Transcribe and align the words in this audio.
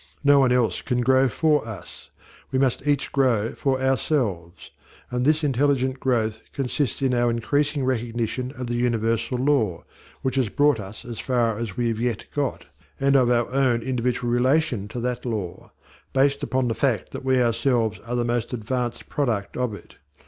No 0.23 0.39
one 0.39 0.51
else 0.51 0.81
can 0.81 1.01
grow 1.01 1.29
for 1.29 1.63
us: 1.67 2.09
we 2.51 2.57
must 2.57 2.87
each 2.87 3.11
grow 3.11 3.51
for 3.53 3.79
ourselves; 3.79 4.71
and 5.11 5.23
this 5.25 5.43
intelligent 5.43 5.99
growth 5.99 6.41
consists 6.53 7.03
in 7.03 7.13
our 7.13 7.29
increasing 7.29 7.85
recognition 7.85 8.51
of 8.53 8.65
the 8.65 8.73
universal 8.73 9.37
law, 9.37 9.83
which 10.23 10.37
has 10.37 10.49
brought 10.49 10.79
us 10.79 11.05
as 11.05 11.19
far 11.19 11.55
as 11.59 11.77
we 11.77 11.89
have 11.89 11.99
yet 11.99 12.25
got, 12.33 12.65
and 12.99 13.15
of 13.15 13.29
our 13.29 13.47
own 13.51 13.83
individual 13.83 14.33
relation 14.33 14.87
to 14.87 14.99
that 15.01 15.23
law, 15.23 15.71
based 16.13 16.41
upon 16.41 16.67
the 16.67 16.73
fact 16.73 17.11
that 17.11 17.23
we 17.23 17.39
ourselves 17.39 17.99
are 17.99 18.15
the 18.15 18.25
most 18.25 18.53
advanced 18.53 19.07
product 19.07 19.55
of 19.55 19.75
it. 19.75 19.97